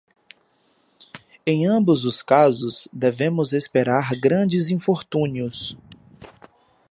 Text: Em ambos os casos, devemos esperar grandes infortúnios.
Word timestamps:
Em 1.45 1.63
ambos 1.67 2.05
os 2.05 2.23
casos, 2.23 2.87
devemos 2.91 3.53
esperar 3.53 4.19
grandes 4.19 4.69
infortúnios. 4.69 5.77